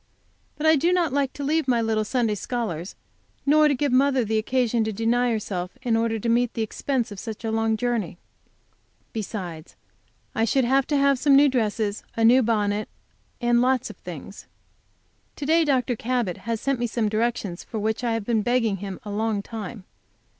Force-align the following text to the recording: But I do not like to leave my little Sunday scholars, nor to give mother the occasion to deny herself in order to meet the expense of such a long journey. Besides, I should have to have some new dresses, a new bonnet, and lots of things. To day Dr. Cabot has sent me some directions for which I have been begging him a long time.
But 0.57 0.65
I 0.65 0.75
do 0.75 0.91
not 0.91 1.13
like 1.13 1.31
to 1.33 1.43
leave 1.43 1.67
my 1.67 1.79
little 1.79 2.03
Sunday 2.03 2.33
scholars, 2.33 2.95
nor 3.45 3.67
to 3.67 3.75
give 3.75 3.91
mother 3.91 4.25
the 4.25 4.39
occasion 4.39 4.83
to 4.85 4.91
deny 4.91 5.29
herself 5.29 5.77
in 5.83 5.95
order 5.95 6.17
to 6.17 6.27
meet 6.27 6.55
the 6.55 6.63
expense 6.63 7.11
of 7.11 7.19
such 7.19 7.45
a 7.45 7.51
long 7.51 7.77
journey. 7.77 8.17
Besides, 9.13 9.75
I 10.33 10.43
should 10.43 10.65
have 10.65 10.87
to 10.87 10.97
have 10.97 11.19
some 11.19 11.35
new 11.35 11.47
dresses, 11.49 12.01
a 12.17 12.25
new 12.25 12.41
bonnet, 12.41 12.89
and 13.41 13.61
lots 13.61 13.91
of 13.91 13.97
things. 13.97 14.47
To 15.35 15.45
day 15.45 15.63
Dr. 15.63 15.95
Cabot 15.95 16.37
has 16.49 16.59
sent 16.59 16.79
me 16.79 16.87
some 16.87 17.07
directions 17.07 17.63
for 17.63 17.77
which 17.77 18.03
I 18.03 18.13
have 18.13 18.25
been 18.25 18.41
begging 18.41 18.77
him 18.77 18.99
a 19.03 19.11
long 19.11 19.43
time. 19.43 19.83